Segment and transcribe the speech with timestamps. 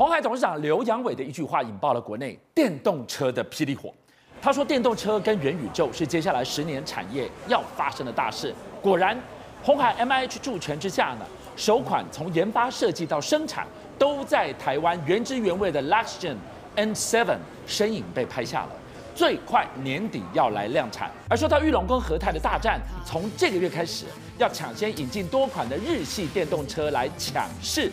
[0.00, 3.92] 红海董事长刘扬伟的一句话引爆了国内电动车的霹雳火。
[4.40, 8.54] 他说，电动车跟元宇宙是接下来十年产业要发生的大事。
[8.80, 9.14] 果然，
[9.62, 13.66] 红海 MIH 助权之下呢，首款从研发设计到生产
[13.98, 16.36] 都在台湾原汁原味的 Luxgen
[16.76, 17.36] N7
[17.66, 18.70] 身影被拍下了，
[19.14, 21.10] 最快年底要来量产。
[21.28, 24.06] 而说到裕隆跟和泰的大战，从这个月开始
[24.38, 27.92] 要抢先引进多款的日系电动车来抢市。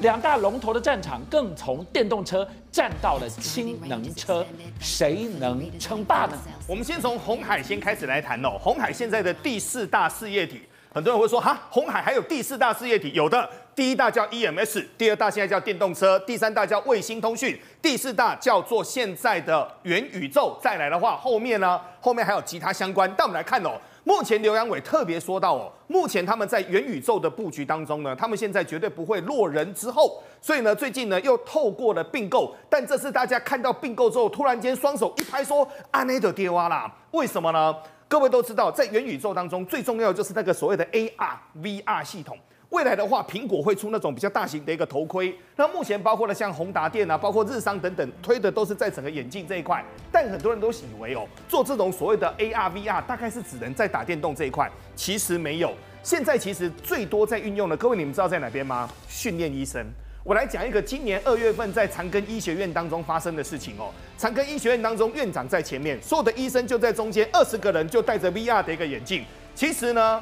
[0.00, 4.44] 两大龙头的战场更从电动车战到了氢能车，
[4.80, 6.36] 谁能称霸呢？
[6.66, 8.58] 我们先从红海先开始来谈哦。
[8.60, 10.62] 红海现在的第四大事业体，
[10.92, 13.12] 很多人会说哈，红海还有第四大事业体？
[13.12, 20.56] 有的，第一大叫 EMS，第二大现在叫电动车，第三大叫卫星通讯，第四大叫做现在的元宇宙。
[20.62, 23.12] 再来的话，后面呢，后面还有其他相关。
[23.16, 23.72] 但我们来看哦。
[24.06, 37.74] 目前刘扬伟特别说到哦，目前他们在元宇宙的布局当中呢，他们现在绝对不会落人之后，所以呢，最近呢又透过了并购，但这次大家看到并购之后，突然间双手一拍说阿内德跌哇啦，为什么呢？
[38.06, 42.38] 各位都知道，在元宇宙当中最重要的就是那个所谓的 AR VR 系统。
[42.74, 45.32] 未来的话，苹果会出那种比较大型的一个头盔。
[45.54, 49.82] 那目前包括了像宏达电啊，包括日商等等，推的都是在整个眼镜这一块。
[50.10, 54.68] 但很多人都以为哦，做这种所谓的 AR VR，大概是只能在打电动这一块。
[54.96, 55.72] 其实没有，
[56.02, 58.90] 现在其实最多在运用的，各位你们知道在哪边吗？
[59.08, 59.86] 训练医生。
[60.24, 63.92] 我来讲一个今年二月份在长庚医学院当中发生的事情哦。
[64.18, 69.24] 长庚医学院当中，院长在前面，所有的医生就在中间，二十个人就戴着 VR 的一个眼镜。
[69.54, 70.20] 其实呢。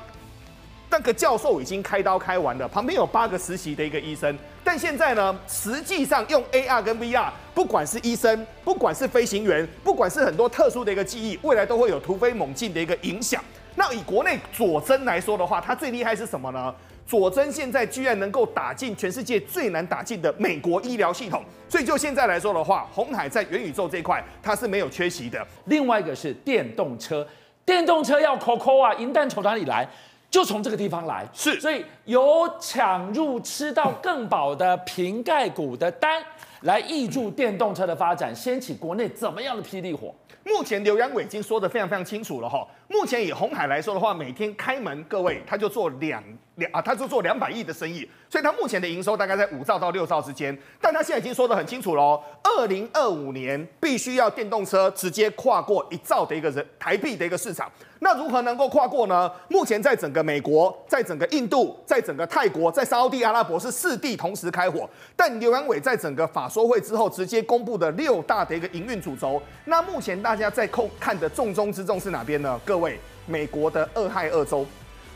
[0.92, 13.42] 那个教授已经开刀开完了，旁边有八个实习的一个医生，但现在呢，实际上用 AR 跟 VR，不管是医生，不管是飞行员，不管是很多特殊的一个技艺，未来都会有突飞猛进的一个影响。
[13.74, 16.74] 那以国内佐真来说的话，它最厉害是什么呢？
[17.06, 25.44] 佐真现在居然能够打进全世界最难打进的美国医疗系统，所以就现在来说的话，红海在元宇宙这一块它是没有缺席的。
[25.64, 27.26] 另外一个是电动车，
[27.64, 29.88] 电动车要抠抠啊，银弹从哪里来？
[30.32, 36.24] 就从这个地方来，是，所以有抢入吃到更饱的瓶盖股的单，
[36.62, 40.12] 来挹注电动车的发展，掀起国内怎么样的霹雳火？
[40.42, 42.66] 目前刘扬伟已经说得非常非常清楚了哈。
[42.92, 46.22] 目前以红海来说的话，每天开门，各位他就做两
[46.56, 50.56] 两啊，他就做两百亿的生意，所以他目前的营收大概在五兆到六兆之间。
[50.78, 57.72] 但他现在已经说得很清楚了，二零二五年必须要电动车直接跨过一兆的一个人台币的一个市场。
[58.00, 59.30] 那如何能够跨过呢？
[59.48, 64.90] 目前在整个美国，在整个印度，在整个泰国，在沙地阿拉伯是四地同时开火。
[65.14, 69.40] 但刘扬伟在整个法说会之后，直接公布的六大的一个营运主轴。
[69.66, 72.60] 那目前大家在扣看的重中之重是哪边呢？
[72.64, 72.81] 各位，
[73.26, 74.66] 美国的俄亥俄州。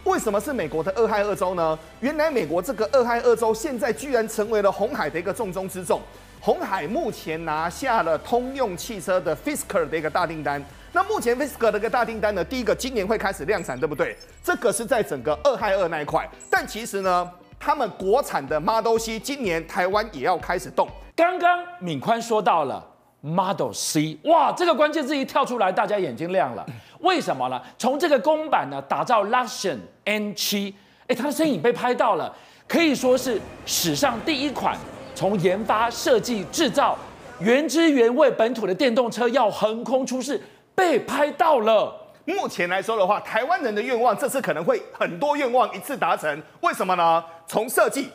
[0.04, 1.78] 为什么是美国的俄亥俄州呢？
[2.00, 6.00] 原来美国这个俄亥俄州现在居然成为了红海的一个重中之重。
[6.40, 10.64] 红海目前拿下了通用汽车的 Fisker 的一个大订单。
[10.92, 14.16] 那目前 Fisker 的一个大订单呢，第一个今年会开始量产，对不对？
[14.44, 17.28] 这个是在整个俄亥俄那一块，但其实呢，
[17.58, 20.88] 他们国产的 Model C 今年台湾也要开始动。
[21.16, 22.86] 刚刚敏宽说到了
[23.22, 26.64] Model C，哇，这个关键字一跳出来，大家眼睛亮了。
[27.06, 27.62] 为什么呢？
[27.78, 30.74] 从这个公版呢打造 Luxion N7，
[31.06, 32.30] 哎，它的身影被拍到了，
[32.68, 34.76] 可以说是史上第一款
[35.14, 36.98] 从研发、设计、制造
[37.38, 40.38] 原汁原味本土的电动车要横空出世。
[40.74, 41.90] 被拍到了。
[42.26, 46.42] 目前来说的话，台湾人的愿望这次可能会很多愿望一次达成。
[46.60, 47.24] 为什么呢？
[47.46, 48.10] 从设计、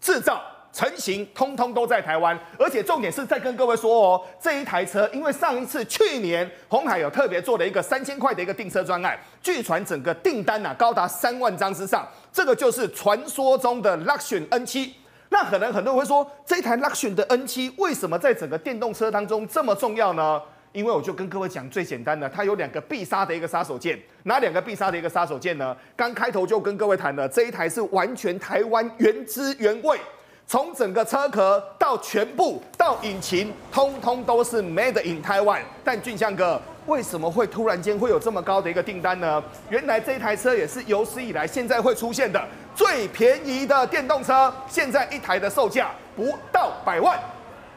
[0.00, 0.40] 制造、
[0.72, 2.38] 成型，通通都在台湾。
[2.58, 12.06] 而且重点是在跟各位说哦，这一台车，因为上一次去年红海有特别做了一个三千块的一个订车专案，据传整个订单啊高达三万张之上。
[12.32, 14.90] 这个就是传说中的 Luxion N7。
[15.30, 20.40] 那可能很多人会说，这台 Luxion 的 N7 为什么在整个电动车当中这么重要呢？
[20.72, 25.76] 因为我就跟各位讲最简单的，它有两个必杀的一个杀手锏，哪两个必杀的一个杀手锏呢？
[25.96, 29.98] 刚开头就跟各位谈了，这一台是完全台湾原汁原味，
[30.50, 35.60] 从整个车壳到全部到引擎，通通都是 Made in Taiwan。
[35.84, 39.40] 但俊相哥，为什么会突然间会有这么高的一个订单呢？
[39.68, 42.44] 原来这台车也是有史以来现在会出现的
[42.74, 47.16] 最便宜的电动车，现在一台的售价不到百万。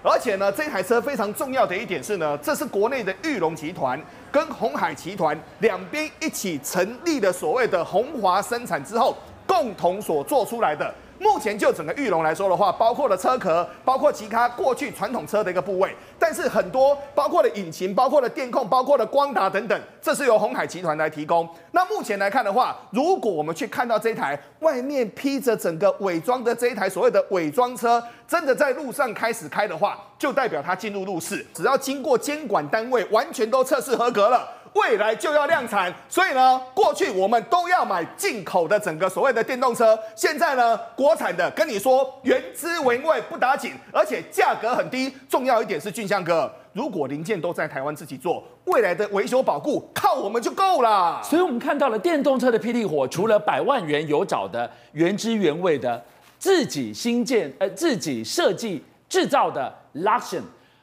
[0.01, 9.15] 而且呢，这台车非常重要的一点是呢，这是国内的裕隆集团跟鸿海集团两边一起成立的所谓的鸿华生产之后，
[9.45, 10.91] 共同所做出来的。
[11.23, 21.47] 目前就整个玉龙来说的话，包括了车壳，包括其他过去传统车的一个部位，但是很多包括了引擎，包括了电控，包括了光达等等，这是由鸿海集团来提供。
[21.71, 34.45] 那目前来看的话，如果我们去看到这台外面披着整个伪装的这一台所谓的伪装车，真的在路上开始开的话，就代表它进入路试，只要经过监管单位完全都测试合格了。
[34.73, 45.13] 未来就要量产，所以呢，过去我们都要买进口的整个所谓的电动车，现在呢，国产的跟你说原汁原味不打紧，而且价格很低。
[45.29, 51.21] 重要一点是俊相哥，如果零件都在台湾自己做，未来的维修保固靠我们就够了。
[51.23, 56.03] 所以我们看到了电动车的霹雳火，除了百万元有找的原汁原味的
[56.39, 60.41] 自己新建呃自己设计制造的 Luxion，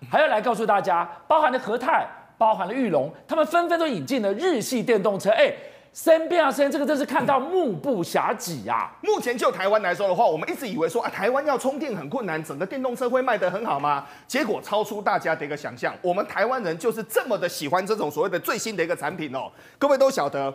[0.08, 2.06] 还要来告诉大家，包含的和泰。
[2.40, 5.28] 包含了裕隆，他们纷纷都引进了日系电动车。
[5.28, 5.52] 哎，
[5.92, 8.90] 三变啊三，这个真是看到目不暇给呀。
[9.02, 14.06] 目前就台湾来说的话，我们一直以为说啊，台湾要充电很困难，整个电动车会卖得很好吗？
[14.26, 15.94] 结果超出大家的一个想象。
[16.00, 19.52] 我们台湾人就是这么的喜欢这种所谓的最新的一个产品哦。
[19.78, 20.50] 各位都晓得，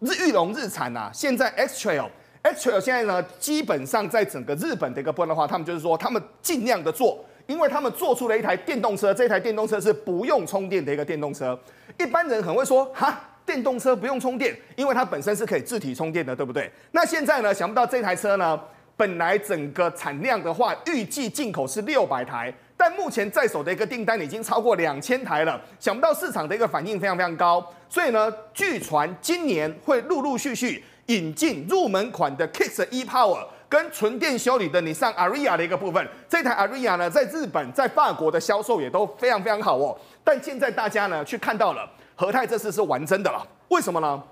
[0.00, 2.08] 日裕隆日产啊，现在 X Trail
[2.42, 7.24] X Trail 现在呢，基本上在整个日本的一个部分的话，他们就是说，他们尽量的做。
[7.48, 11.58] 因为他们做出了一台电动车，这台电动车是不用充电的一个电动车。
[11.98, 16.70] 一般人很会说，哈，电动车不用充电，因为它本身是可以自体充电的，对不对？
[16.92, 18.60] 那现在呢，想不到这台车呢，
[18.98, 25.58] 本来整个产量的话，预计进口是六百台，但目前在手的一个订单已经超过两千台了。
[25.80, 33.46] 想不到市场的一个反应非常非常高，所以呢，据传今年会陆陆续续引进入门款的 Kicks e-Power。
[33.68, 39.96] 跟纯电修理的你上 Aria 的一个部分，这台 Aria 呢，在日本、在法国的销售也都非常非常好哦。
[40.24, 44.22] 但现在大家呢，去看到了和泰这次是玩真的了，为什么呢？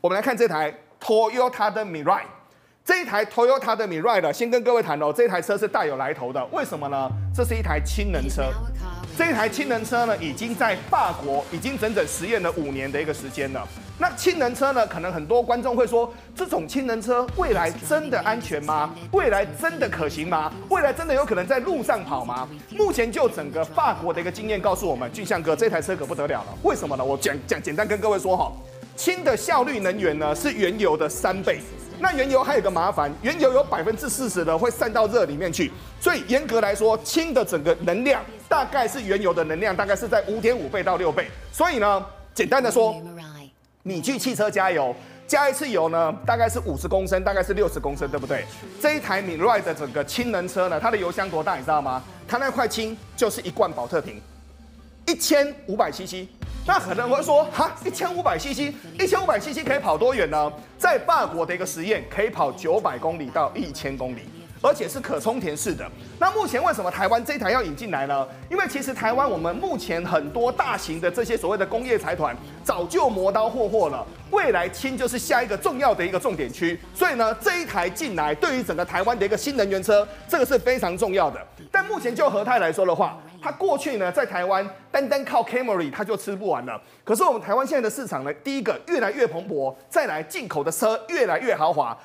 [0.00, 2.22] 我们来看这台 Toyota 的 Mirai，
[2.84, 7.10] 这一台 Toyota 的 Mirai 呢，先跟各位谈哦，这台车是大有来头的，为什么呢？
[7.34, 8.44] 这是一台氢能车。
[9.16, 13.66] 这台氢能车呢，已经在法国已经整整实验了五年的一个时间了。
[13.98, 18.94] 那氢能车呢，可能很多观众会说，这种氢能车未来真的安全吗？
[19.12, 20.52] 未来真的可行吗？
[20.68, 22.46] 未来真的有可能在路上跑吗？
[22.72, 26.54] 目前就整个法国的一个经验告诉我们，俊相哥这台车可不得了了。
[26.62, 27.02] 为什么呢？
[27.02, 28.52] 我讲讲简单跟各位说哈，
[28.96, 31.60] 氢的效率能源呢是原油的三倍。
[31.98, 41.28] 那原油还有个麻烦，原油有百分之四十的会散到热里面去，所以严格来说，氢的整个能量大概是原油的能量大概是在五点五倍到六倍。
[41.52, 42.04] 所以呢，
[42.34, 42.94] 简单的说，
[43.82, 44.94] 你去汽车加油，
[45.26, 48.44] 加一次油呢，大概是五十公升，大概是六十公升，对不对？
[48.80, 52.02] 这一台 Mirai 的整个氢能车呢，它的油箱多大，你知道吗？
[52.28, 54.20] 它那块氢就是一罐宝特瓶，
[55.06, 56.26] 一千五百 CC。
[56.66, 60.52] 那可能会说，哈，一千五百 CC，一千五百 CC 可以跑多远呢？
[60.76, 64.22] 在法国的一个实验，可以跑九百公里到一千公里，
[64.60, 65.88] 而且是可充填式的。
[66.18, 68.26] 那目前为什么台湾这一台要引进来呢？
[68.50, 76.76] 因为其实台湾我们目前很多大型的这些所谓的工业财团早就磨刀霍霍了，未来氢就是下一个重要的一个重点区。
[76.92, 81.40] 所以呢，这一台进来对于整个台湾的一个新能源车，这个是非常重要的。
[81.70, 86.80] 但目前就和泰来说的话，它过去呢，在台湾单单靠 Camry 它就吃不完了。
[87.04, 91.96] 可是我们台湾现在的市场呢，第一个越来越蓬勃，再来进口的车越来越豪华。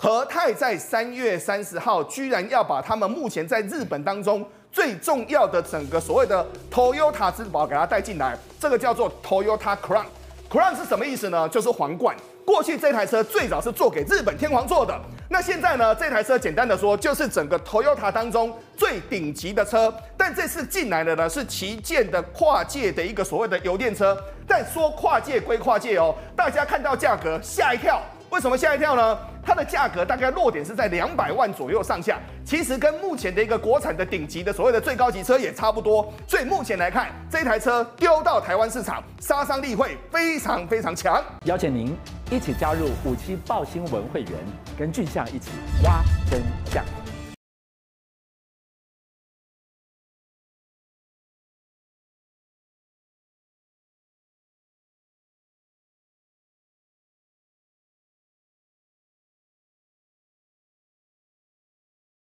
[0.00, 10.04] 和泰在三月三十号居然要把他们目前在日本当中最重要的整个所谓的 Toyota 之宝给它带进来，这个叫做 Toyota Crown。
[10.48, 11.48] Crown 是什么意思呢？
[11.48, 12.16] 就是皇冠。
[12.44, 14.98] 过去这台车最早是做给日本天皇坐的，
[15.30, 15.94] 那现在呢？
[15.94, 19.94] 这台车简单的说，就是整个 Toyota 当中最顶级的车。
[20.16, 24.16] 但这次进来的呢，是旗舰的跨界的一个所谓的油电车。
[24.46, 28.00] 但说跨界归跨界哦，大家看到价格吓一跳。
[28.30, 29.18] 为什么吓一跳呢？
[29.48, 36.12] 它的价格大概落点是在两百万左右上下，其实跟目前的一个国产的顶级的所谓的最高级车也差不多。
[36.26, 41.24] 所以目前来看，这台车丢到台湾市场，杀伤力会非常非常强。
[41.44, 41.96] 邀请您
[42.30, 44.32] 一起加入五七报新闻会员，
[44.78, 45.50] 跟俊相一起
[45.82, 46.84] 挖真相。